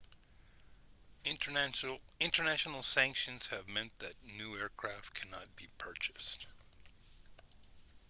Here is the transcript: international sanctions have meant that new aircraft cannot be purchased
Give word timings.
international 2.19 2.81
sanctions 2.81 3.45
have 3.45 3.67
meant 3.67 3.91
that 3.99 4.15
new 4.23 4.57
aircraft 4.57 5.13
cannot 5.13 5.55
be 5.55 5.67
purchased 5.77 6.47